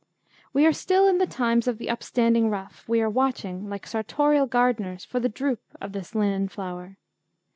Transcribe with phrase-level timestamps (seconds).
[0.51, 4.47] We are still in the times of the upstanding ruff; we are watching, like sartorial
[4.47, 6.97] gardeners, for the droop of this linen flower.